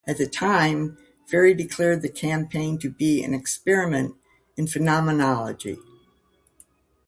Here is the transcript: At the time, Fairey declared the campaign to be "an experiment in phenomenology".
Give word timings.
At 0.07 0.17
the 0.17 0.25
time, 0.25 0.97
Fairey 1.31 1.55
declared 1.55 2.01
the 2.01 2.09
campaign 2.09 2.79
to 2.79 2.89
be 2.89 3.23
"an 3.23 3.35
experiment 3.35 4.15
in 4.57 4.65
phenomenology". 4.65 5.77